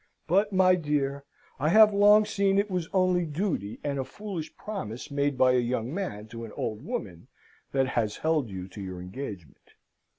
But, 0.25 0.51
my 0.51 0.73
dear, 0.73 1.25
I 1.59 1.69
have 1.69 1.93
long 1.93 2.25
seen 2.25 2.57
it 2.57 2.71
was 2.71 2.89
only 2.91 3.23
duty, 3.23 3.79
and 3.83 3.99
a 3.99 4.03
foolish 4.03 4.55
promise 4.57 5.11
made 5.11 5.37
by 5.37 5.51
a 5.51 5.59
young 5.59 5.93
man 5.93 6.25
to 6.29 6.43
an 6.43 6.51
old 6.53 6.83
woman, 6.83 7.27
that 7.71 7.85
has 7.89 8.17
held 8.17 8.49
you 8.49 8.67
to 8.69 8.81
your 8.81 8.99
engagement. 8.99 9.73